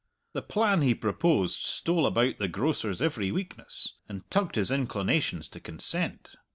[0.33, 5.59] The plan he proposed stole about the grocer's every weakness, and tugged his inclinations to
[5.59, 6.31] consent.